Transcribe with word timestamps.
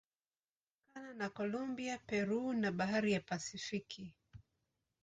Imepakana 0.83 1.13
na 1.19 1.29
Kolombia, 1.29 1.97
Peru 2.07 2.53
na 2.53 2.71
Bahari 2.71 3.11
ya 3.11 3.19
Pasifiki. 3.21 4.15